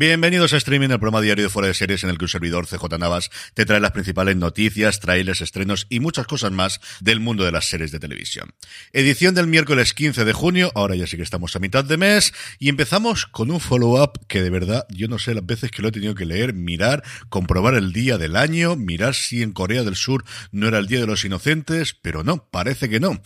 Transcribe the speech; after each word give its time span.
Bienvenidos 0.00 0.54
a 0.54 0.56
Streaming, 0.56 0.88
el 0.88 0.98
programa 0.98 1.20
diario 1.20 1.44
de 1.44 1.50
Fuera 1.50 1.68
de 1.68 1.74
Series 1.74 2.04
en 2.04 2.08
el 2.08 2.16
que 2.16 2.24
un 2.24 2.30
servidor 2.30 2.66
CJ 2.66 2.98
Navas 2.98 3.30
te 3.52 3.66
trae 3.66 3.80
las 3.80 3.90
principales 3.90 4.34
noticias, 4.34 4.98
trailers, 4.98 5.42
estrenos 5.42 5.86
y 5.90 6.00
muchas 6.00 6.26
cosas 6.26 6.52
más 6.52 6.80
del 7.02 7.20
mundo 7.20 7.44
de 7.44 7.52
las 7.52 7.68
series 7.68 7.92
de 7.92 8.00
televisión. 8.00 8.54
Edición 8.94 9.34
del 9.34 9.46
miércoles 9.46 9.92
15 9.92 10.24
de 10.24 10.32
junio, 10.32 10.72
ahora 10.74 10.94
ya 10.94 11.06
sí 11.06 11.18
que 11.18 11.22
estamos 11.22 11.54
a 11.54 11.58
mitad 11.58 11.84
de 11.84 11.98
mes, 11.98 12.32
y 12.58 12.70
empezamos 12.70 13.26
con 13.26 13.50
un 13.50 13.60
follow-up 13.60 14.12
que 14.26 14.40
de 14.40 14.48
verdad 14.48 14.86
yo 14.88 15.06
no 15.06 15.18
sé 15.18 15.34
las 15.34 15.44
veces 15.44 15.70
que 15.70 15.82
lo 15.82 15.88
he 15.88 15.92
tenido 15.92 16.14
que 16.14 16.24
leer, 16.24 16.54
mirar, 16.54 17.04
comprobar 17.28 17.74
el 17.74 17.92
día 17.92 18.16
del 18.16 18.36
año, 18.36 18.76
mirar 18.76 19.14
si 19.14 19.42
en 19.42 19.52
Corea 19.52 19.84
del 19.84 19.96
Sur 19.96 20.24
no 20.50 20.66
era 20.66 20.78
el 20.78 20.86
Día 20.86 21.00
de 21.00 21.08
los 21.08 21.26
Inocentes, 21.26 21.92
pero 21.92 22.24
no, 22.24 22.48
parece 22.50 22.88
que 22.88 23.00
no. 23.00 23.20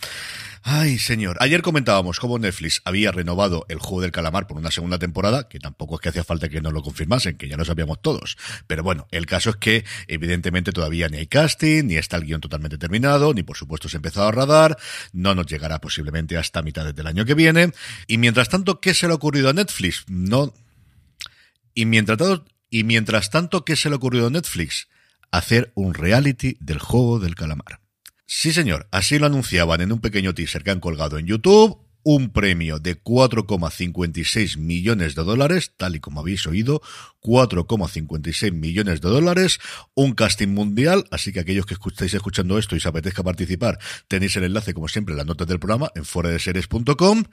Ay, 0.67 0.97
señor. 0.97 1.37
Ayer 1.41 1.61
comentábamos 1.61 2.19
cómo 2.19 2.39
Netflix 2.39 2.81
había 2.85 3.11
renovado 3.11 3.67
el 3.69 3.77
juego 3.77 4.01
del 4.01 4.11
calamar 4.11 4.47
por 4.47 4.57
una 4.57 4.71
segunda 4.71 4.97
temporada, 4.97 5.47
que 5.47 5.59
tampoco 5.59 5.93
es 5.93 6.01
que 6.01 6.09
hacía 6.09 6.23
falta 6.23 6.49
que 6.49 6.59
nos 6.59 6.73
lo 6.73 6.81
confirmasen, 6.81 7.37
que 7.37 7.47
ya 7.47 7.55
lo 7.55 7.65
sabíamos 7.65 8.01
todos. 8.01 8.35
Pero 8.65 8.81
bueno, 8.81 9.05
el 9.11 9.27
caso 9.27 9.51
es 9.51 9.57
que 9.57 9.85
evidentemente 10.07 10.71
todavía 10.71 11.07
ni 11.07 11.17
hay 11.19 11.27
casting, 11.27 11.83
ni 11.83 11.97
está 11.97 12.17
el 12.17 12.23
guion 12.23 12.41
totalmente 12.41 12.79
terminado, 12.79 13.31
ni 13.35 13.43
por 13.43 13.57
supuesto 13.57 13.89
se 13.89 13.97
ha 13.97 13.99
empezado 13.99 14.27
a 14.27 14.31
radar, 14.31 14.75
no 15.13 15.35
nos 15.35 15.45
llegará 15.45 15.79
posiblemente 15.79 16.35
hasta 16.35 16.63
mitad 16.63 16.91
del 16.91 17.05
año 17.05 17.25
que 17.25 17.35
viene. 17.35 17.71
Y 18.07 18.17
mientras 18.17 18.49
tanto, 18.49 18.81
¿qué 18.81 18.95
se 18.95 19.05
le 19.05 19.13
ha 19.13 19.17
ocurrido 19.17 19.49
a 19.49 19.53
Netflix? 19.53 20.03
No. 20.07 20.51
Y 21.75 21.85
mientras 21.85 22.17
tanto, 22.17 22.43
y 22.71 22.85
mientras 22.85 23.29
tanto 23.29 23.65
¿qué 23.65 23.75
se 23.75 23.89
le 23.89 23.93
ha 23.93 23.97
ocurrido 23.97 24.25
a 24.25 24.31
Netflix? 24.31 24.87
Hacer 25.29 25.71
un 25.75 25.93
reality 25.93 26.57
del 26.59 26.79
juego 26.79 27.19
del 27.19 27.35
calamar. 27.35 27.84
Sí, 28.27 28.51
señor, 28.51 28.87
así 28.91 29.19
lo 29.19 29.27
anunciaban 29.27 29.81
en 29.81 29.91
un 29.91 29.99
pequeño 29.99 30.33
teaser 30.33 30.63
que 30.63 30.71
han 30.71 30.79
colgado 30.79 31.17
en 31.17 31.27
YouTube. 31.27 31.79
Un 32.07 32.29
premio 32.29 32.77
de 32.77 33.01
4,56 33.01 34.57
millones 34.57 35.15
de 35.15 35.23
dólares, 35.23 35.73
tal 35.75 35.95
y 35.95 35.99
como 35.99 36.19
habéis 36.19 36.45
oído, 36.45 36.79
4,56 37.23 38.51
millones 38.51 39.01
de 39.01 39.09
dólares, 39.09 39.59
un 39.95 40.13
casting 40.13 40.49
mundial, 40.49 41.05
así 41.09 41.33
que 41.33 41.39
aquellos 41.39 41.65
que 41.65 41.73
estáis 41.73 42.13
escuchando 42.13 42.59
esto 42.59 42.75
y 42.75 42.77
os 42.77 42.85
apetezca 42.85 43.23
participar, 43.23 43.79
tenéis 44.07 44.35
el 44.35 44.43
enlace, 44.43 44.75
como 44.75 44.87
siempre, 44.87 45.13
en 45.13 45.17
las 45.17 45.25
notas 45.25 45.47
del 45.47 45.59
programa 45.59 45.91
en 45.95 46.05
foradeseries.com. 46.05 47.23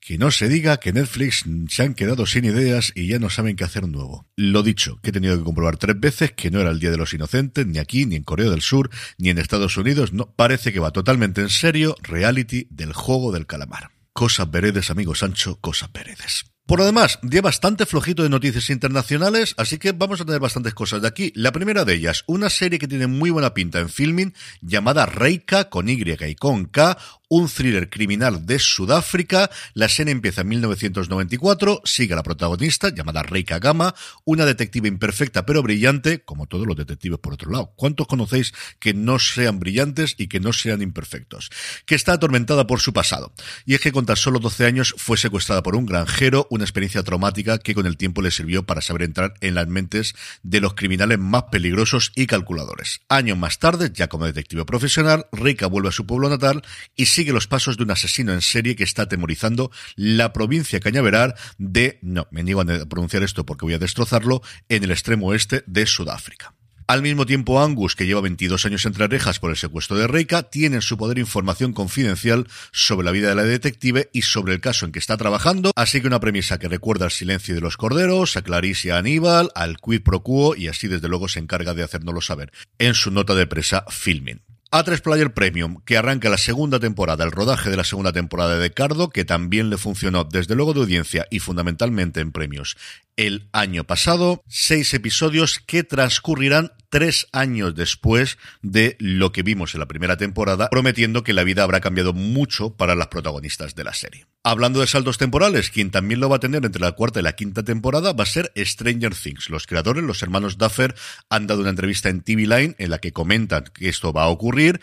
Que 0.00 0.16
no 0.16 0.30
se 0.30 0.48
diga 0.48 0.78
que 0.78 0.92
Netflix 0.94 1.44
se 1.68 1.82
han 1.82 1.94
quedado 1.94 2.24
sin 2.24 2.46
ideas 2.46 2.90
y 2.94 3.06
ya 3.06 3.18
no 3.18 3.28
saben 3.28 3.54
qué 3.54 3.64
hacer 3.64 3.86
nuevo. 3.86 4.26
Lo 4.34 4.62
dicho, 4.62 4.98
que 5.02 5.10
he 5.10 5.12
tenido 5.12 5.36
que 5.36 5.44
comprobar 5.44 5.76
tres 5.76 6.00
veces 6.00 6.32
que 6.32 6.50
no 6.50 6.60
era 6.60 6.70
el 6.70 6.80
Día 6.80 6.90
de 6.90 6.96
los 6.96 7.12
Inocentes, 7.12 7.66
ni 7.66 7.78
aquí, 7.78 8.06
ni 8.06 8.16
en 8.16 8.22
Corea 8.22 8.50
del 8.50 8.62
Sur, 8.62 8.90
ni 9.18 9.28
en 9.28 9.38
Estados 9.38 9.76
Unidos. 9.76 10.14
No, 10.14 10.32
parece 10.34 10.72
que 10.72 10.80
va 10.80 10.90
totalmente 10.90 11.42
en 11.42 11.50
serio 11.50 11.94
reality 12.02 12.66
del 12.70 12.94
juego 12.94 13.30
del 13.30 13.46
calamar. 13.46 13.90
Cosas 14.14 14.50
veredes, 14.50 14.90
amigo 14.90 15.14
Sancho, 15.14 15.60
cosas 15.60 15.92
veredes. 15.92 16.44
Por 16.70 16.78
lo 16.78 16.86
demás, 16.86 17.18
día 17.22 17.42
bastante 17.42 17.84
flojito 17.84 18.22
de 18.22 18.28
noticias 18.28 18.70
internacionales, 18.70 19.54
así 19.56 19.76
que 19.76 19.90
vamos 19.90 20.20
a 20.20 20.24
tener 20.24 20.38
bastantes 20.38 20.72
cosas 20.72 21.02
de 21.02 21.08
aquí. 21.08 21.32
La 21.34 21.50
primera 21.50 21.84
de 21.84 21.94
ellas, 21.94 22.22
una 22.28 22.48
serie 22.48 22.78
que 22.78 22.86
tiene 22.86 23.08
muy 23.08 23.30
buena 23.30 23.54
pinta 23.54 23.80
en 23.80 23.88
filming, 23.88 24.34
llamada 24.60 25.04
Reika, 25.04 25.68
con 25.68 25.88
Y 25.88 26.00
y 26.00 26.34
con 26.36 26.66
K, 26.66 26.96
un 27.30 27.48
thriller 27.48 27.88
criminal 27.88 28.44
de 28.44 28.58
Sudáfrica. 28.58 29.50
La 29.72 29.88
serie 29.88 30.12
empieza 30.12 30.40
en 30.40 30.48
1994, 30.48 31.80
sigue 31.84 32.12
a 32.12 32.16
la 32.16 32.24
protagonista, 32.24 32.92
llamada 32.92 33.22
Reika 33.22 33.60
Gama, 33.60 33.94
una 34.24 34.44
detective 34.44 34.88
imperfecta 34.88 35.46
pero 35.46 35.62
brillante, 35.62 36.22
como 36.24 36.46
todos 36.46 36.66
los 36.66 36.76
detectives 36.76 37.20
por 37.20 37.32
otro 37.32 37.52
lado. 37.52 37.72
¿Cuántos 37.76 38.08
conocéis 38.08 38.52
que 38.80 38.94
no 38.94 39.20
sean 39.20 39.60
brillantes 39.60 40.16
y 40.18 40.26
que 40.26 40.40
no 40.40 40.52
sean 40.52 40.82
imperfectos? 40.82 41.50
Que 41.86 41.94
está 41.94 42.14
atormentada 42.14 42.66
por 42.66 42.80
su 42.80 42.92
pasado. 42.92 43.32
Y 43.64 43.74
es 43.74 43.80
que 43.80 43.92
con 43.92 44.06
tan 44.06 44.16
solo 44.16 44.40
12 44.40 44.66
años 44.66 44.94
fue 44.98 45.16
secuestrada 45.16 45.62
por 45.62 45.76
un 45.76 45.86
granjero, 45.86 46.48
una 46.50 46.64
experiencia 46.64 47.04
traumática 47.04 47.58
que 47.58 47.74
con 47.74 47.86
el 47.86 47.96
tiempo 47.96 48.22
le 48.22 48.32
sirvió 48.32 48.66
para 48.66 48.80
saber 48.80 49.02
entrar 49.02 49.34
en 49.40 49.54
las 49.54 49.68
mentes 49.68 50.14
de 50.42 50.60
los 50.60 50.74
criminales 50.74 51.20
más 51.20 51.44
peligrosos 51.44 52.10
y 52.16 52.26
calculadores. 52.26 53.02
Años 53.08 53.38
más 53.38 53.60
tarde, 53.60 53.92
ya 53.94 54.08
como 54.08 54.26
detective 54.26 54.64
profesional, 54.64 55.26
Reika 55.30 55.68
vuelve 55.68 55.90
a 55.90 55.92
su 55.92 56.04
pueblo 56.06 56.28
natal 56.28 56.62
y 56.96 57.06
sigue 57.06 57.19
los 57.26 57.46
pasos 57.46 57.76
de 57.76 57.84
un 57.84 57.90
asesino 57.90 58.32
en 58.32 58.42
serie 58.42 58.76
que 58.76 58.84
está 58.84 59.02
atemorizando 59.02 59.70
la 59.96 60.32
provincia 60.32 60.80
cañaveral 60.80 61.34
de, 61.58 61.98
no, 62.02 62.26
me 62.30 62.42
niego 62.42 62.60
a 62.62 62.86
pronunciar 62.86 63.22
esto 63.22 63.46
porque 63.46 63.64
voy 63.64 63.74
a 63.74 63.78
destrozarlo, 63.78 64.42
en 64.68 64.84
el 64.84 64.90
extremo 64.90 65.28
oeste 65.28 65.62
de 65.66 65.86
Sudáfrica. 65.86 66.54
Al 66.90 67.02
mismo 67.02 67.24
tiempo, 67.24 67.62
Angus, 67.62 67.94
que 67.94 68.04
lleva 68.04 68.20
22 68.20 68.66
años 68.66 68.84
entre 68.84 69.06
rejas 69.06 69.38
por 69.38 69.50
el 69.50 69.56
secuestro 69.56 69.96
de 69.96 70.08
Reika, 70.08 70.42
tiene 70.42 70.74
en 70.74 70.82
su 70.82 70.98
poder 70.98 71.18
información 71.18 71.72
confidencial 71.72 72.48
sobre 72.72 73.04
la 73.04 73.12
vida 73.12 73.28
de 73.28 73.36
la 73.36 73.44
detective 73.44 74.10
y 74.12 74.22
sobre 74.22 74.54
el 74.54 74.60
caso 74.60 74.86
en 74.86 74.90
que 74.90 74.98
está 74.98 75.16
trabajando, 75.16 75.70
así 75.76 76.00
que 76.00 76.08
una 76.08 76.18
premisa 76.18 76.58
que 76.58 76.66
recuerda 76.66 77.04
al 77.04 77.12
silencio 77.12 77.54
de 77.54 77.60
los 77.60 77.76
corderos, 77.76 78.36
a 78.36 78.42
Clarice 78.42 78.88
y 78.88 78.90
a 78.90 78.98
Aníbal, 78.98 79.50
al 79.54 79.76
quid 79.76 80.02
pro 80.02 80.24
quo 80.24 80.56
y 80.56 80.66
así 80.66 80.88
desde 80.88 81.06
luego 81.06 81.28
se 81.28 81.38
encarga 81.38 81.74
de 81.74 81.84
hacérnoslo 81.84 82.22
saber 82.22 82.50
en 82.80 82.94
su 82.94 83.12
nota 83.12 83.36
de 83.36 83.46
presa 83.46 83.84
Filming. 83.88 84.42
A3 84.72 85.02
Player 85.02 85.34
Premium, 85.34 85.82
que 85.84 85.96
arranca 85.96 86.28
la 86.28 86.38
segunda 86.38 86.78
temporada, 86.78 87.24
el 87.24 87.32
rodaje 87.32 87.70
de 87.70 87.76
la 87.76 87.82
segunda 87.82 88.12
temporada 88.12 88.56
de 88.56 88.70
Cardo, 88.70 89.10
que 89.10 89.24
también 89.24 89.68
le 89.68 89.76
funcionó 89.76 90.22
desde 90.22 90.54
luego 90.54 90.74
de 90.74 90.80
audiencia 90.80 91.26
y 91.28 91.40
fundamentalmente 91.40 92.20
en 92.20 92.30
premios 92.30 92.76
el 93.16 93.48
año 93.52 93.82
pasado. 93.82 94.44
Seis 94.46 94.94
episodios 94.94 95.58
que 95.58 95.82
transcurrirán 95.82 96.70
tres 96.90 97.28
años 97.32 97.74
después 97.74 98.36
de 98.62 98.96
lo 98.98 99.32
que 99.32 99.42
vimos 99.42 99.74
en 99.74 99.80
la 99.80 99.88
primera 99.88 100.16
temporada, 100.16 100.68
prometiendo 100.68 101.24
que 101.24 101.32
la 101.32 101.44
vida 101.44 101.62
habrá 101.62 101.80
cambiado 101.80 102.12
mucho 102.12 102.76
para 102.76 102.94
las 102.94 103.08
protagonistas 103.08 103.74
de 103.74 103.84
la 103.84 103.94
serie. 103.94 104.26
Hablando 104.42 104.80
de 104.80 104.86
saltos 104.86 105.18
temporales, 105.18 105.70
quien 105.70 105.90
también 105.90 106.20
lo 106.20 106.28
va 106.28 106.36
a 106.36 106.40
tener 106.40 106.64
entre 106.64 106.80
la 106.80 106.92
cuarta 106.92 107.20
y 107.20 107.22
la 107.22 107.34
quinta 107.34 107.62
temporada 107.62 108.12
va 108.12 108.24
a 108.24 108.26
ser 108.26 108.52
Stranger 108.56 109.14
Things. 109.14 109.50
Los 109.50 109.66
creadores, 109.66 110.02
los 110.02 110.22
hermanos 110.22 110.58
Duffer, 110.58 110.94
han 111.28 111.46
dado 111.46 111.60
una 111.60 111.70
entrevista 111.70 112.08
en 112.08 112.22
TV 112.22 112.42
Line 112.42 112.74
en 112.78 112.90
la 112.90 112.98
que 112.98 113.12
comentan 113.12 113.64
que 113.72 113.88
esto 113.88 114.12
va 114.12 114.24
a 114.24 114.28
ocurrir 114.28 114.80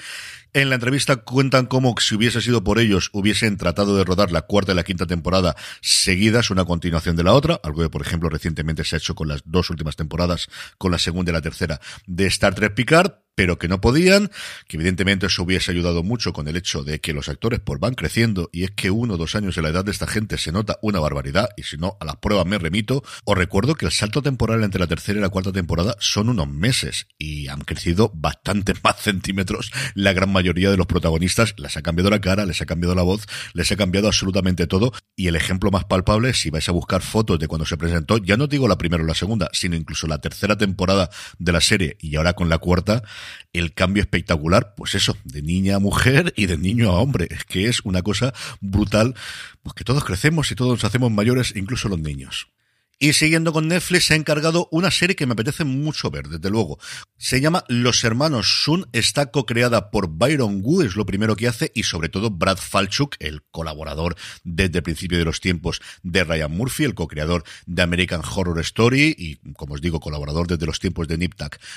en 0.53 0.69
la 0.69 0.75
entrevista 0.75 1.17
cuentan 1.17 1.67
cómo 1.67 1.93
si 1.99 2.15
hubiese 2.15 2.41
sido 2.41 2.63
por 2.63 2.79
ellos 2.79 3.09
hubiesen 3.13 3.57
tratado 3.57 3.95
de 3.95 4.03
rodar 4.03 4.31
la 4.31 4.41
cuarta 4.41 4.71
y 4.71 4.75
la 4.75 4.83
quinta 4.83 5.05
temporada 5.05 5.55
seguidas, 5.81 6.49
una 6.49 6.65
continuación 6.65 7.15
de 7.15 7.23
la 7.23 7.33
otra, 7.33 7.59
algo 7.63 7.83
que 7.83 7.89
por 7.89 8.01
ejemplo 8.01 8.27
recientemente 8.27 8.83
se 8.83 8.95
ha 8.95 8.97
hecho 8.97 9.13
con 9.13 9.27
las 9.27 9.41
dos 9.45 9.69
últimas 9.69 9.95
temporadas, 9.95 10.47
con 10.79 10.91
la 10.91 10.97
segunda 10.97 11.31
y 11.31 11.33
la 11.33 11.41
tercera 11.41 11.79
de 12.05 12.27
Star 12.27 12.53
Trek 12.53 12.73
Picard, 12.73 13.13
pero 13.37 13.59
que 13.59 13.67
no 13.67 13.79
podían, 13.79 14.31
que 14.67 14.77
evidentemente 14.77 15.27
eso 15.27 15.43
hubiese 15.43 15.69
ayudado 15.69 16.01
mucho 16.01 16.33
con 16.33 16.47
el 16.47 16.57
hecho 16.57 16.83
de 16.83 16.99
que 16.99 17.13
los 17.13 17.29
actores 17.29 17.59
pues 17.59 17.79
van 17.79 17.93
creciendo 17.93 18.49
y 18.51 18.63
es 18.63 18.71
que 18.71 18.89
uno 18.89 19.13
o 19.13 19.17
dos 19.17 19.35
años 19.35 19.55
en 19.57 19.63
la 19.63 19.69
edad 19.69 19.85
de 19.85 19.91
esta 19.91 20.07
gente 20.07 20.39
se 20.39 20.51
nota 20.51 20.79
una 20.81 20.99
barbaridad 20.99 21.49
y 21.55 21.61
si 21.61 21.77
no 21.77 21.97
a 21.99 22.05
las 22.05 22.15
pruebas 22.15 22.47
me 22.47 22.57
remito. 22.57 23.03
Os 23.25 23.37
recuerdo 23.37 23.75
que 23.75 23.85
el 23.85 23.91
salto 23.91 24.23
temporal 24.23 24.63
entre 24.63 24.79
la 24.79 24.87
tercera 24.87 25.19
y 25.19 25.21
la 25.21 25.29
cuarta 25.29 25.51
temporada 25.51 25.95
son 25.99 26.29
unos 26.29 26.47
meses 26.47 27.05
y 27.19 27.47
han 27.47 27.61
crecido 27.61 28.11
bastante 28.15 28.73
más 28.83 28.97
centímetros 28.97 29.71
la 29.93 30.13
gran 30.13 30.31
mayoría 30.31 30.71
de 30.71 30.77
los 30.77 30.87
protagonistas. 30.87 31.53
Les 31.57 31.77
ha 31.77 31.83
cambiado 31.83 32.09
la 32.09 32.19
cara, 32.19 32.43
les 32.43 32.63
ha 32.63 32.65
cambiado 32.65 32.95
la 32.95 33.03
voz, 33.03 33.27
les 33.53 33.71
ha 33.71 33.75
cambiado 33.75 34.07
absolutamente 34.07 34.65
todo 34.65 34.93
y 35.15 35.27
el 35.27 35.35
ejemplo 35.35 35.69
más 35.69 35.85
palpable 35.85 36.33
si 36.33 36.49
vais 36.49 36.67
a 36.69 36.71
buscar 36.71 37.03
fotos 37.03 37.37
de 37.37 37.47
cuando 37.47 37.67
se 37.67 37.77
presentó, 37.77 38.17
ya 38.17 38.35
no 38.35 38.47
digo 38.47 38.67
la 38.67 38.79
primera 38.79 39.03
o 39.03 39.05
la 39.05 39.13
segunda, 39.13 39.47
sino 39.53 39.75
incluso 39.75 40.07
la 40.07 40.17
tercera 40.17 40.57
temporada 40.57 41.11
de 41.37 41.51
la 41.51 41.61
serie 41.61 41.97
y 41.99 42.15
ahora 42.15 42.33
con 42.33 42.49
la 42.49 42.57
cuarta, 42.57 43.03
el 43.53 43.73
cambio 43.73 44.01
espectacular, 44.01 44.75
pues 44.75 44.95
eso, 44.95 45.17
de 45.23 45.41
niña 45.41 45.75
a 45.75 45.79
mujer 45.79 46.33
y 46.35 46.45
de 46.45 46.57
niño 46.57 46.89
a 46.89 46.99
hombre. 46.99 47.27
Es 47.31 47.43
que 47.45 47.67
es 47.67 47.81
una 47.83 48.01
cosa 48.01 48.33
brutal, 48.61 49.15
pues 49.63 49.73
que 49.73 49.83
todos 49.83 50.03
crecemos 50.03 50.51
y 50.51 50.55
todos 50.55 50.71
nos 50.71 50.83
hacemos 50.83 51.11
mayores, 51.11 51.53
incluso 51.55 51.89
los 51.89 51.99
niños. 51.99 52.47
Y 52.99 53.13
siguiendo 53.13 53.53
con 53.53 53.67
Netflix, 53.67 54.05
se 54.05 54.13
ha 54.13 54.17
encargado 54.17 54.67
una 54.71 54.89
serie 54.89 55.15
que 55.15 55.25
me 55.25 55.33
apetece 55.33 55.63
mucho 55.63 56.09
ver, 56.09 56.27
desde 56.27 56.49
luego. 56.49 56.79
Se 57.17 57.39
llama 57.39 57.63
Los 57.67 58.03
Hermanos 58.03 58.63
Sun, 58.63 58.87
está 58.91 59.27
co-creada 59.27 59.91
por 59.91 60.09
Byron 60.09 60.61
Wu, 60.63 60.81
es 60.81 60.95
lo 60.95 61.05
primero 61.05 61.35
que 61.35 61.47
hace, 61.47 61.71
y 61.75 61.83
sobre 61.83 62.09
todo 62.09 62.31
Brad 62.31 62.57
Falchuk, 62.57 63.15
el 63.19 63.43
colaborador 63.51 64.15
desde 64.43 64.79
el 64.79 64.83
principio 64.83 65.17
de 65.17 65.25
los 65.25 65.41
tiempos 65.41 65.79
de 66.01 66.23
Ryan 66.23 66.51
Murphy, 66.51 66.85
el 66.85 66.95
co-creador 66.95 67.43
de 67.67 67.81
American 67.83 68.21
Horror 68.21 68.59
Story, 68.61 69.15
y 69.17 69.35
como 69.53 69.75
os 69.75 69.81
digo, 69.81 69.99
colaborador 69.99 70.47
desde 70.47 70.65
los 70.65 70.79
tiempos 70.79 71.07
de 71.07 71.17
Nip 71.17 71.33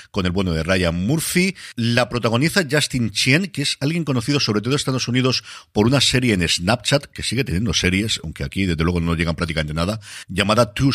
con 0.09 0.25
el 0.25 0.31
bueno 0.31 0.53
de 0.53 0.63
Ryan 0.63 0.95
Murphy. 0.95 1.55
La 1.75 2.09
protagoniza 2.09 2.63
Justin 2.69 3.11
Chien, 3.11 3.47
que 3.47 3.61
es 3.61 3.77
alguien 3.79 4.05
conocido 4.05 4.39
sobre 4.39 4.61
todo 4.61 4.73
en 4.73 4.77
Estados 4.77 5.07
Unidos 5.07 5.43
por 5.71 5.85
una 5.85 6.01
serie 6.01 6.33
en 6.33 6.47
Snapchat, 6.47 7.05
que 7.05 7.23
sigue 7.23 7.43
teniendo 7.43 7.73
series, 7.73 8.19
aunque 8.23 8.43
aquí 8.43 8.65
desde 8.65 8.83
luego 8.83 8.99
no 8.99 9.15
llegan 9.15 9.35
prácticamente 9.35 9.73
nada, 9.73 9.99
llamada 10.27 10.73
Two 10.73 10.91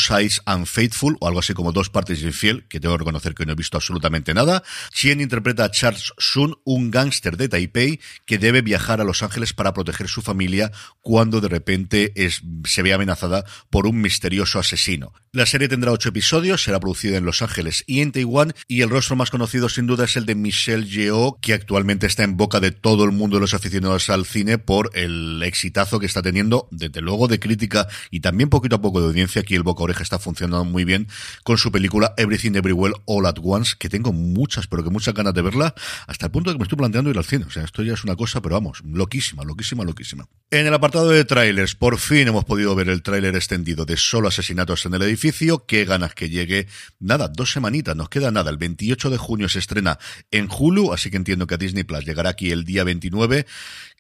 Unfaithful, 0.47 1.17
o 1.21 1.29
algo 1.29 1.41
así 1.41 1.55
como 1.55 1.73
Dos 1.73 1.91
partes 1.91 2.23
infiel, 2.23 2.67
que 2.69 2.81
tengo 2.81 2.95
que 2.95 3.01
reconocer 3.01 3.35
que 3.35 3.45
no 3.45 3.53
he 3.53 3.57
visto 3.57 3.77
absolutamente 3.77 4.35
nada. 4.35 4.63
Chien 4.93 5.21
interpreta 5.21 5.65
a 5.65 5.71
Charles 5.71 6.13
Sun, 6.19 6.57
un 6.65 6.91
gángster 6.91 7.37
de 7.37 7.49
Taipei 7.49 8.01
que 8.25 8.39
debe 8.39 8.63
viajar 8.63 9.01
a 9.01 9.05
Los 9.05 9.23
Ángeles 9.23 9.53
para 9.53 9.75
proteger 9.75 10.09
su 10.09 10.23
familia 10.23 10.73
cuando 11.03 11.41
de 11.41 11.49
repente 11.49 12.13
es, 12.15 12.43
se 12.65 12.83
ve 12.83 12.93
amenazada 12.93 13.45
por 13.71 13.87
un 13.87 14.01
misterioso 14.01 14.59
asesino. 14.59 15.13
La 15.33 15.45
serie 15.45 15.69
tendrá 15.69 15.93
ocho 15.93 16.09
episodios, 16.09 16.63
será 16.63 16.81
producida 16.81 17.19
en 17.19 17.27
Los 17.27 17.43
Ángeles 17.43 17.85
y 17.87 18.01
en 18.01 18.13
Taiwán, 18.13 18.55
y 18.69 18.81
el 18.81 18.91
rostro 18.91 19.17
más 19.17 19.31
conocido 19.31 19.69
sin 19.69 19.87
duda 19.87 20.07
es 20.07 20.17
el 20.17 20.25
de 20.25 20.35
Michelle 20.35 20.87
Yeoh, 20.87 21.39
que 21.41 21.53
actualmente 21.53 22.07
está 22.07 22.23
en 22.23 22.37
boca 22.37 22.59
de 22.61 22.71
todo 22.71 23.05
el 23.05 23.13
mundo 23.13 23.37
de 23.37 23.43
los 23.43 23.55
aficionados 23.55 24.09
al 24.09 24.25
cine 24.25 24.59
por 24.59 24.91
el 24.95 25.43
exitazo 25.43 26.01
que 26.01 26.07
está 26.07 26.23
teniendo, 26.23 26.69
desde 26.71 27.01
luego 27.01 27.29
de 27.29 27.39
crítica 27.39 27.87
y 28.11 28.21
también 28.21 28.49
poquito 28.49 28.77
a 28.77 28.81
poco 28.81 29.01
de 29.01 29.09
audiencia. 29.09 29.43
Aquí 29.43 29.55
el 29.55 29.63
boca 29.63 29.85
oreja 29.85 30.03
está 30.06 30.19
funcionando 30.19 30.64
muy 30.64 30.85
bien 30.85 31.08
con 31.44 31.58
su 31.58 31.70
película 31.70 32.14
Everything 32.17 32.53
Everywhere 32.55 32.94
All 33.05 33.26
at 33.26 33.37
Once, 33.43 33.75
que 33.79 33.88
tengo 33.88 34.12
muchas, 34.12 34.67
pero 34.67 34.82
que 34.82 34.91
muchas 34.91 35.14
ganas 35.14 35.35
de 35.35 35.43
verla, 35.43 35.75
hasta 36.06 36.26
el 36.26 36.32
punto 36.32 36.50
de 36.50 36.55
que 36.55 36.58
me 36.58 36.64
estoy 36.64 36.79
planteando 36.79 37.11
ir 37.11 37.19
al 37.19 37.25
cine. 37.25 37.44
O 37.47 37.50
sea, 37.50 37.64
esto 37.64 37.82
ya 37.82 37.94
es 37.94 38.05
una 38.05 38.17
cosa, 38.17 38.41
pero 38.41 38.55
vamos, 38.55 38.82
loquísima, 38.85 39.44
loquísima, 39.44 39.85
loquísima. 39.85 40.29
En 40.50 40.67
el 40.67 40.75
apartado 40.75 41.11
de 41.11 41.25
trailers, 41.25 41.75
por 41.75 41.99
fin 41.99 42.29
hemos 42.29 42.44
podido 42.44 42.75
ver 42.75 42.88
el 42.88 43.03
tráiler 43.03 43.35
extendido 43.35 43.85
de 43.85 43.97
Solo 43.97 44.29
Asesinatos 44.29 44.87
en 44.87 44.94
el 44.94 45.03
Edificio. 45.03 45.67
Qué 45.67 45.85
ganas 45.85 46.14
que 46.14 46.29
llegue. 46.29 46.69
Nada, 47.00 47.29
dos 47.29 47.53
semanitas, 47.53 47.97
nos 47.97 48.08
queda 48.08 48.31
nada. 48.31 48.50
El 48.50 48.56
28 48.56 49.11
de 49.11 49.17
junio 49.19 49.49
se 49.49 49.58
estrena 49.58 49.99
en 50.31 50.49
Hulu, 50.49 50.93
así 50.93 51.11
que 51.11 51.17
entiendo 51.17 51.47
que 51.47 51.55
a 51.55 51.58
Disney 51.58 51.85
Plus 51.85 52.05
llegará 52.05 52.31
aquí 52.31 52.53
el 52.53 52.64
día 52.64 52.85
29. 52.85 53.47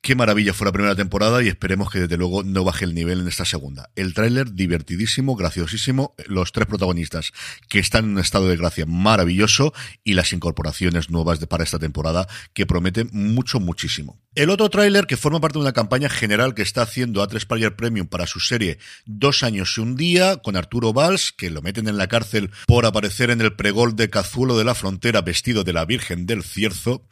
Qué 0.02 0.14
maravilla 0.14 0.54
fue 0.54 0.66
la 0.66 0.72
primera 0.72 0.94
temporada 0.94 1.42
y 1.42 1.48
esperemos 1.48 1.90
que 1.90 2.00
desde 2.00 2.16
luego 2.16 2.44
no 2.44 2.62
baje 2.62 2.84
el 2.84 2.94
nivel 2.94 3.20
en 3.20 3.28
esta 3.28 3.44
segunda. 3.44 3.90
El 3.96 4.14
tráiler 4.14 4.52
divertidísimo, 4.52 5.34
graciosísimo, 5.34 6.14
los 6.26 6.52
tres 6.52 6.66
protagonistas 6.66 7.32
que 7.68 7.80
están 7.80 8.04
en 8.04 8.10
un 8.12 8.18
estado 8.20 8.48
de 8.48 8.56
gracia 8.56 8.86
maravilloso 8.86 9.74
y 10.04 10.14
las 10.14 10.32
incorporaciones 10.32 11.10
nuevas 11.10 11.40
de, 11.40 11.46
para 11.46 11.64
esta 11.64 11.78
temporada 11.78 12.28
que 12.52 12.66
prometen 12.66 13.08
mucho, 13.12 13.58
muchísimo. 13.58 14.20
El 14.36 14.50
otro 14.50 14.68
tráiler 14.70 15.06
que 15.06 15.16
forma 15.16 15.40
parte 15.40 15.58
de 15.58 15.62
una 15.62 15.72
campaña 15.72 16.08
general 16.08 16.54
que 16.54 16.62
está 16.62 16.82
haciendo 16.82 17.26
A3 17.26 17.46
Player 17.46 17.74
Premium 17.74 18.06
para 18.06 18.26
su 18.26 18.38
serie 18.38 18.78
Dos 19.06 19.42
años 19.42 19.74
y 19.76 19.80
un 19.80 19.96
día 19.96 20.36
con 20.36 20.56
Arturo 20.56 20.92
Valls, 20.92 21.32
que 21.32 21.50
lo 21.50 21.62
meten 21.62 21.88
en 21.88 21.96
la 21.96 22.06
cárcel 22.06 22.50
por 22.66 22.86
aparecer 22.86 23.30
en 23.30 23.40
el 23.40 23.54
pregol 23.54 23.96
de 23.96 24.10
Cazuelo 24.10 24.56
de 24.56 24.64
la 24.64 24.74
Frontera 24.74 25.22
vestido 25.22 25.64
de 25.64 25.72
la 25.72 25.84
Virgen 25.84 26.26
del 26.26 26.42
Cierzo. 26.42 27.06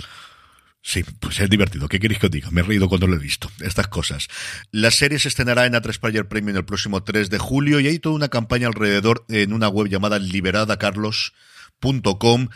Sí, 0.86 1.02
pues 1.18 1.40
es 1.40 1.48
divertido. 1.48 1.88
¿Qué 1.88 1.98
queréis 1.98 2.20
que 2.20 2.26
os 2.26 2.30
diga? 2.30 2.50
Me 2.50 2.60
he 2.60 2.64
reído 2.64 2.90
cuando 2.90 3.06
lo 3.06 3.16
he 3.16 3.18
visto. 3.18 3.50
Estas 3.60 3.88
cosas. 3.88 4.28
La 4.70 4.90
serie 4.90 5.18
se 5.18 5.28
estrenará 5.28 5.64
en 5.64 5.72
A3 5.72 5.98
Player 5.98 6.28
Premium 6.28 6.58
el 6.58 6.66
próximo 6.66 7.02
3 7.02 7.30
de 7.30 7.38
julio 7.38 7.80
y 7.80 7.86
hay 7.86 7.98
toda 7.98 8.14
una 8.14 8.28
campaña 8.28 8.66
alrededor 8.66 9.24
en 9.28 9.54
una 9.54 9.68
web 9.68 9.88
llamada 9.88 10.18
liberadacarlos.com 10.18 12.48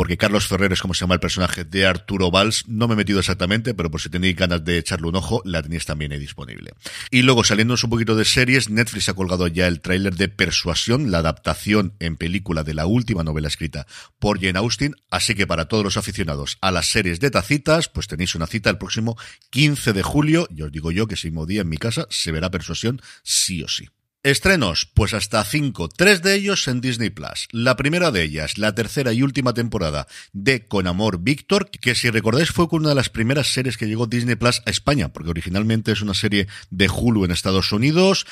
porque 0.00 0.16
Carlos 0.16 0.46
Ferrer 0.46 0.72
es 0.72 0.80
como 0.80 0.94
se 0.94 1.02
llama 1.02 1.12
el 1.12 1.20
personaje 1.20 1.62
de 1.62 1.84
Arturo 1.84 2.30
Valls. 2.30 2.64
No 2.66 2.88
me 2.88 2.94
he 2.94 2.96
metido 2.96 3.18
exactamente, 3.20 3.74
pero 3.74 3.90
por 3.90 4.00
si 4.00 4.08
tenéis 4.08 4.34
ganas 4.34 4.64
de 4.64 4.78
echarle 4.78 5.06
un 5.08 5.16
ojo, 5.16 5.42
la 5.44 5.60
tenéis 5.60 5.84
también 5.84 6.10
ahí 6.10 6.18
disponible. 6.18 6.72
Y 7.10 7.20
luego, 7.20 7.44
saliéndonos 7.44 7.84
un 7.84 7.90
poquito 7.90 8.16
de 8.16 8.24
series, 8.24 8.70
Netflix 8.70 9.10
ha 9.10 9.12
colgado 9.12 9.46
ya 9.46 9.66
el 9.66 9.82
tráiler 9.82 10.16
de 10.16 10.28
Persuasión, 10.28 11.10
la 11.10 11.18
adaptación 11.18 11.96
en 11.98 12.16
película 12.16 12.64
de 12.64 12.72
la 12.72 12.86
última 12.86 13.24
novela 13.24 13.48
escrita 13.48 13.86
por 14.18 14.40
Jane 14.40 14.58
Austen. 14.58 14.96
Así 15.10 15.34
que 15.34 15.46
para 15.46 15.66
todos 15.66 15.84
los 15.84 15.98
aficionados 15.98 16.56
a 16.62 16.70
las 16.70 16.86
series 16.86 17.20
de 17.20 17.30
tacitas, 17.30 17.88
pues 17.88 18.06
tenéis 18.06 18.34
una 18.34 18.46
cita 18.46 18.70
el 18.70 18.78
próximo 18.78 19.18
15 19.50 19.92
de 19.92 20.02
julio. 20.02 20.48
Y 20.48 20.62
os 20.62 20.72
digo 20.72 20.92
yo 20.92 21.08
que 21.08 21.14
ese 21.16 21.28
mismo 21.28 21.44
día 21.44 21.60
en 21.60 21.68
mi 21.68 21.76
casa 21.76 22.06
se 22.08 22.32
verá 22.32 22.50
Persuasión 22.50 23.02
sí 23.22 23.62
o 23.62 23.68
sí. 23.68 23.90
Estrenos, 24.22 24.84
pues 24.84 25.14
hasta 25.14 25.42
cinco, 25.44 25.88
tres 25.88 26.20
de 26.20 26.34
ellos 26.34 26.68
en 26.68 26.82
Disney 26.82 27.08
Plus. 27.08 27.48
La 27.52 27.76
primera 27.76 28.10
de 28.10 28.22
ellas, 28.22 28.58
la 28.58 28.74
tercera 28.74 29.14
y 29.14 29.22
última 29.22 29.54
temporada 29.54 30.06
de 30.34 30.68
Con 30.68 30.86
Amor 30.86 31.20
Víctor, 31.22 31.70
que 31.70 31.94
si 31.94 32.10
recordáis 32.10 32.50
fue 32.50 32.66
una 32.70 32.90
de 32.90 32.94
las 32.94 33.08
primeras 33.08 33.50
series 33.50 33.78
que 33.78 33.86
llegó 33.86 34.06
Disney 34.06 34.34
Plus 34.34 34.60
a 34.66 34.70
España, 34.70 35.10
porque 35.10 35.30
originalmente 35.30 35.92
es 35.92 36.02
una 36.02 36.12
serie 36.12 36.48
de 36.68 36.90
Hulu 36.90 37.24
en 37.24 37.30
Estados 37.30 37.72
Unidos, 37.72 38.26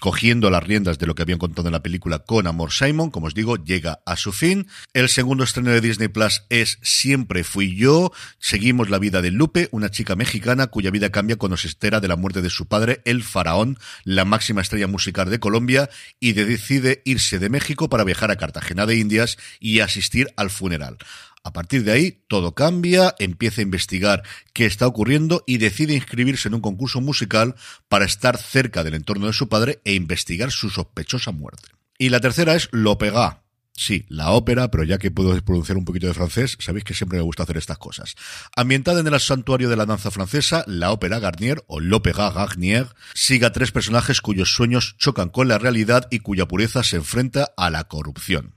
cogiendo 0.00 0.48
las 0.48 0.62
riendas 0.62 1.00
de 1.00 1.08
lo 1.08 1.16
que 1.16 1.22
habían 1.22 1.40
contado 1.40 1.66
en 1.66 1.72
la 1.72 1.82
película 1.82 2.20
Con 2.20 2.46
Amor 2.46 2.70
Simon, 2.70 3.10
como 3.10 3.26
os 3.26 3.34
digo, 3.34 3.56
llega 3.56 3.98
a 4.06 4.16
su 4.16 4.30
fin. 4.30 4.68
El 4.92 5.08
segundo 5.08 5.42
estreno 5.42 5.70
de 5.70 5.80
Disney 5.80 6.06
Plus 6.06 6.44
es 6.50 6.78
Siempre 6.82 7.42
fui 7.42 7.74
yo. 7.74 8.12
Seguimos 8.38 8.90
la 8.90 9.00
vida 9.00 9.22
de 9.22 9.32
Lupe, 9.32 9.68
una 9.72 9.90
chica 9.90 10.14
mexicana 10.14 10.68
cuya 10.68 10.92
vida 10.92 11.10
cambia 11.10 11.34
cuando 11.34 11.56
se 11.56 11.66
entera 11.66 11.98
de 11.98 12.06
la 12.06 12.14
muerte 12.14 12.42
de 12.42 12.50
su 12.50 12.66
padre, 12.66 13.02
el 13.04 13.24
faraón, 13.24 13.76
la 14.04 14.24
máxima 14.24 14.60
estrella 14.60 14.86
musical 14.86 15.15
de 15.24 15.40
Colombia 15.40 15.88
y 16.20 16.32
decide 16.32 17.02
irse 17.04 17.38
de 17.38 17.48
México 17.48 17.88
para 17.88 18.04
viajar 18.04 18.30
a 18.30 18.36
Cartagena 18.36 18.86
de 18.86 18.96
Indias 18.96 19.38
y 19.58 19.80
asistir 19.80 20.28
al 20.36 20.50
funeral. 20.50 20.98
A 21.42 21.52
partir 21.52 21.84
de 21.84 21.92
ahí, 21.92 22.24
todo 22.26 22.54
cambia, 22.54 23.14
empieza 23.20 23.60
a 23.60 23.62
investigar 23.62 24.24
qué 24.52 24.66
está 24.66 24.86
ocurriendo 24.86 25.44
y 25.46 25.58
decide 25.58 25.94
inscribirse 25.94 26.48
en 26.48 26.54
un 26.54 26.60
concurso 26.60 27.00
musical 27.00 27.54
para 27.88 28.04
estar 28.04 28.36
cerca 28.36 28.82
del 28.82 28.94
entorno 28.94 29.28
de 29.28 29.32
su 29.32 29.48
padre 29.48 29.80
e 29.84 29.94
investigar 29.94 30.50
su 30.50 30.70
sospechosa 30.70 31.30
muerte. 31.30 31.68
Y 31.98 32.08
la 32.08 32.20
tercera 32.20 32.56
es 32.56 32.68
Lopega, 32.72 33.45
Sí, 33.78 34.06
la 34.08 34.30
ópera, 34.30 34.70
pero 34.70 34.84
ya 34.84 34.96
que 34.96 35.10
puedo 35.10 35.38
pronunciar 35.44 35.76
un 35.76 35.84
poquito 35.84 36.06
de 36.06 36.14
francés, 36.14 36.56
sabéis 36.60 36.84
que 36.84 36.94
siempre 36.94 37.18
me 37.18 37.24
gusta 37.24 37.42
hacer 37.42 37.58
estas 37.58 37.76
cosas. 37.76 38.14
Ambientada 38.56 39.00
en 39.00 39.06
el 39.06 39.20
santuario 39.20 39.68
de 39.68 39.76
la 39.76 39.84
danza 39.84 40.10
francesa, 40.10 40.64
la 40.66 40.92
ópera 40.92 41.18
Garnier, 41.18 41.62
o 41.66 41.78
l'Opéra 41.78 42.30
Garnier, 42.30 42.88
sigue 43.14 43.44
a 43.44 43.52
tres 43.52 43.72
personajes 43.72 44.22
cuyos 44.22 44.54
sueños 44.54 44.96
chocan 44.96 45.28
con 45.28 45.48
la 45.48 45.58
realidad 45.58 46.08
y 46.10 46.20
cuya 46.20 46.48
pureza 46.48 46.82
se 46.82 46.96
enfrenta 46.96 47.52
a 47.58 47.68
la 47.68 47.84
corrupción. 47.84 48.54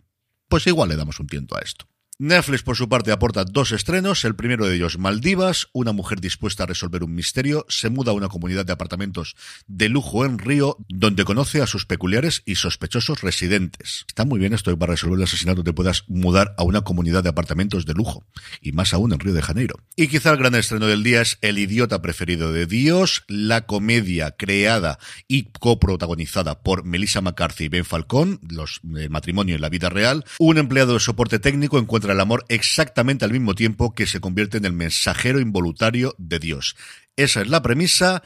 Pues 0.47 0.65
igual 0.67 0.88
le 0.88 0.95
damos 0.95 1.19
un 1.19 1.27
tiento 1.27 1.57
a 1.57 1.59
esto. 1.59 1.88
Netflix, 2.21 2.63
por 2.63 2.75
su 2.75 2.89
parte, 2.89 3.13
aporta 3.13 3.45
dos 3.45 3.71
estrenos. 3.71 4.25
El 4.25 4.35
primero 4.35 4.65
de 4.65 4.75
ellos, 4.75 4.97
Maldivas. 4.97 5.69
Una 5.71 5.93
mujer 5.93 6.19
dispuesta 6.19 6.63
a 6.63 6.65
resolver 6.65 7.01
un 7.01 7.15
misterio 7.15 7.65
se 7.69 7.89
muda 7.89 8.11
a 8.11 8.13
una 8.13 8.27
comunidad 8.27 8.65
de 8.65 8.73
apartamentos 8.73 9.38
de 9.67 9.88
lujo 9.88 10.25
en 10.25 10.38
Río, 10.38 10.75
donde 10.89 11.23
conoce 11.23 11.61
a 11.61 11.65
sus 11.65 11.85
peculiares 11.85 12.43
y 12.45 12.55
sospechosos 12.55 13.21
residentes. 13.21 14.03
Está 14.05 14.25
muy 14.25 14.38
bien 14.38 14.53
esto 14.53 14.77
para 14.77 14.91
resolver 14.91 15.17
el 15.17 15.23
asesinato 15.23 15.63
te 15.63 15.71
puedas 15.71 16.03
mudar 16.09 16.55
a 16.57 16.63
una 16.63 16.81
comunidad 16.81 17.23
de 17.23 17.29
apartamentos 17.29 17.85
de 17.85 17.93
lujo. 17.93 18.25
Y 18.61 18.73
más 18.73 18.93
aún 18.93 19.13
en 19.13 19.19
Río 19.21 19.33
de 19.33 19.41
Janeiro. 19.41 19.75
Y 19.95 20.09
quizá 20.09 20.31
el 20.31 20.39
gran 20.39 20.55
estreno 20.55 20.88
del 20.88 21.03
día 21.03 21.21
es 21.21 21.38
El 21.39 21.57
idiota 21.57 22.01
preferido 22.01 22.51
de 22.51 22.65
Dios, 22.65 23.23
la 23.29 23.65
comedia 23.65 24.31
creada 24.31 24.99
y 25.29 25.43
coprotagonizada 25.57 26.63
por 26.63 26.83
Melissa 26.83 27.21
McCarthy 27.21 27.63
y 27.63 27.69
Ben 27.69 27.85
Falcón, 27.85 28.41
los 28.49 28.81
eh, 28.97 29.07
matrimonio 29.07 29.55
en 29.55 29.61
la 29.61 29.69
vida 29.69 29.88
real. 29.88 30.25
Un 30.38 30.57
empleado 30.57 30.95
de 30.95 30.99
soporte 30.99 31.39
técnico 31.39 31.79
encuentra 31.79 32.09
el 32.13 32.20
amor 32.20 32.46
exactamente 32.50 33.25
al 33.25 33.32
mismo 33.32 33.56
tiempo 33.56 33.94
que 33.94 34.08
se 34.08 34.20
convierte 34.20 34.58
en 34.58 34.66
el 34.66 34.74
mensajero 34.74 35.39
involuntario 35.39 36.16
de 36.18 36.39
Dios. 36.39 36.75
Esa 37.16 37.42
es 37.42 37.50
la 37.50 37.62
premisa. 37.62 38.24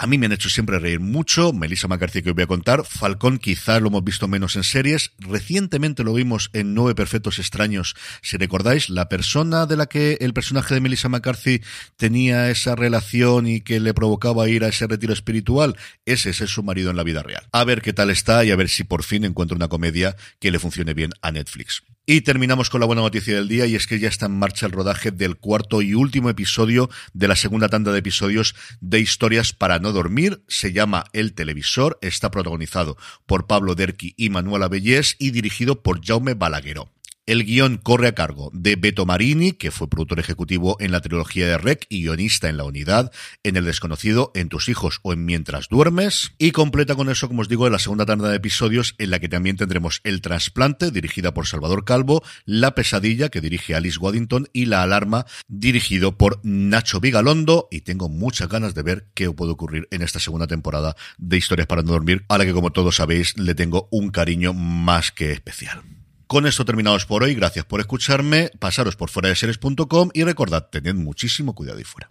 A 0.00 0.06
mí 0.06 0.16
me 0.16 0.26
han 0.26 0.32
hecho 0.32 0.48
siempre 0.48 0.78
reír 0.78 1.00
mucho. 1.00 1.52
Melissa 1.52 1.88
McCarthy 1.88 2.22
que 2.22 2.30
os 2.30 2.36
voy 2.36 2.44
a 2.44 2.46
contar. 2.46 2.84
Falcón 2.84 3.38
quizá 3.38 3.80
lo 3.80 3.88
hemos 3.88 4.04
visto 4.04 4.28
menos 4.28 4.54
en 4.54 4.62
series. 4.62 5.10
Recientemente 5.18 6.04
lo 6.04 6.14
vimos 6.14 6.50
en 6.52 6.72
Nueve 6.72 6.94
Perfectos 6.94 7.40
Extraños. 7.40 7.96
Si 8.22 8.36
recordáis, 8.36 8.90
la 8.90 9.08
persona 9.08 9.66
de 9.66 9.76
la 9.76 9.86
que 9.86 10.16
el 10.20 10.34
personaje 10.34 10.74
de 10.74 10.80
Melissa 10.80 11.08
McCarthy 11.08 11.62
tenía 11.96 12.48
esa 12.48 12.76
relación 12.76 13.48
y 13.48 13.60
que 13.60 13.80
le 13.80 13.92
provocaba 13.92 14.48
ir 14.48 14.62
a 14.62 14.68
ese 14.68 14.86
retiro 14.86 15.12
espiritual, 15.12 15.76
ese 16.06 16.30
es 16.30 16.36
su 16.36 16.62
marido 16.62 16.90
en 16.92 16.96
la 16.96 17.02
vida 17.02 17.24
real. 17.24 17.48
A 17.50 17.64
ver 17.64 17.82
qué 17.82 17.92
tal 17.92 18.10
está 18.10 18.44
y 18.44 18.52
a 18.52 18.56
ver 18.56 18.68
si 18.68 18.84
por 18.84 19.02
fin 19.02 19.24
encuentra 19.24 19.56
una 19.56 19.66
comedia 19.66 20.14
que 20.38 20.52
le 20.52 20.60
funcione 20.60 20.94
bien 20.94 21.10
a 21.22 21.32
Netflix. 21.32 21.82
Y 22.10 22.22
terminamos 22.22 22.70
con 22.70 22.80
la 22.80 22.86
buena 22.86 23.02
noticia 23.02 23.34
del 23.34 23.48
día 23.48 23.66
y 23.66 23.74
es 23.74 23.86
que 23.86 23.98
ya 23.98 24.08
está 24.08 24.24
en 24.24 24.38
marcha 24.38 24.64
el 24.64 24.72
rodaje 24.72 25.10
del 25.10 25.36
cuarto 25.36 25.82
y 25.82 25.92
último 25.92 26.30
episodio 26.30 26.88
de 27.12 27.28
la 27.28 27.36
segunda 27.36 27.68
tanda 27.68 27.92
de 27.92 27.98
episodios 27.98 28.54
de 28.80 28.98
Historias 28.98 29.52
para 29.52 29.78
no 29.78 29.92
dormir. 29.92 30.42
Se 30.48 30.72
llama 30.72 31.04
El 31.12 31.34
Televisor, 31.34 31.98
está 32.00 32.30
protagonizado 32.30 32.96
por 33.26 33.46
Pablo 33.46 33.74
Derqui 33.74 34.14
y 34.16 34.30
Manuela 34.30 34.68
Bellés 34.68 35.16
y 35.18 35.32
dirigido 35.32 35.82
por 35.82 36.02
Jaume 36.02 36.32
Balagueró. 36.32 36.88
El 37.28 37.44
guion 37.44 37.76
corre 37.76 38.08
a 38.08 38.14
cargo 38.14 38.50
de 38.54 38.76
Beto 38.76 39.04
Marini, 39.04 39.52
que 39.52 39.70
fue 39.70 39.90
productor 39.90 40.18
ejecutivo 40.18 40.78
en 40.80 40.92
la 40.92 41.02
trilogía 41.02 41.46
de 41.46 41.58
Rec 41.58 41.84
y 41.90 42.00
guionista 42.00 42.48
en 42.48 42.56
La 42.56 42.64
Unidad, 42.64 43.12
en 43.42 43.58
El 43.58 43.66
Desconocido, 43.66 44.32
En 44.34 44.48
tus 44.48 44.70
hijos 44.70 45.00
o 45.02 45.12
en 45.12 45.26
Mientras 45.26 45.68
duermes. 45.68 46.32
Y 46.38 46.52
completa 46.52 46.94
con 46.94 47.10
eso, 47.10 47.28
como 47.28 47.42
os 47.42 47.50
digo, 47.50 47.68
la 47.68 47.78
segunda 47.78 48.06
tanda 48.06 48.30
de 48.30 48.36
episodios 48.36 48.94
en 48.96 49.10
la 49.10 49.18
que 49.18 49.28
también 49.28 49.58
tendremos 49.58 50.00
El 50.04 50.22
Trasplante, 50.22 50.90
dirigida 50.90 51.34
por 51.34 51.46
Salvador 51.46 51.84
Calvo, 51.84 52.22
La 52.46 52.74
Pesadilla, 52.74 53.28
que 53.28 53.42
dirige 53.42 53.74
Alice 53.74 53.98
Waddington, 53.98 54.48
y 54.54 54.64
La 54.64 54.82
Alarma, 54.82 55.26
dirigido 55.48 56.16
por 56.16 56.40
Nacho 56.44 56.98
Vigalondo. 56.98 57.68
Y 57.70 57.82
tengo 57.82 58.08
muchas 58.08 58.48
ganas 58.48 58.74
de 58.74 58.84
ver 58.84 59.08
qué 59.12 59.30
puede 59.30 59.52
ocurrir 59.52 59.86
en 59.90 60.00
esta 60.00 60.18
segunda 60.18 60.46
temporada 60.46 60.96
de 61.18 61.36
Historias 61.36 61.66
para 61.66 61.82
no 61.82 61.92
dormir, 61.92 62.24
a 62.30 62.38
la 62.38 62.46
que, 62.46 62.54
como 62.54 62.72
todos 62.72 62.96
sabéis, 62.96 63.36
le 63.36 63.54
tengo 63.54 63.86
un 63.90 64.08
cariño 64.08 64.54
más 64.54 65.12
que 65.12 65.30
especial. 65.30 65.97
Con 66.28 66.46
esto 66.46 66.66
terminados 66.66 67.06
por 67.06 67.22
hoy, 67.22 67.34
gracias 67.34 67.64
por 67.64 67.80
escucharme, 67.80 68.50
pasaros 68.58 68.96
por 68.96 69.08
fuera 69.08 69.30
de 69.30 69.34
series.com 69.34 70.10
y 70.12 70.24
recordad, 70.24 70.68
tened 70.68 70.94
muchísimo 70.94 71.54
cuidado 71.54 71.80
y 71.80 71.84
fuera. 71.84 72.10